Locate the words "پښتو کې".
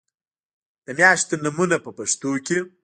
1.97-2.57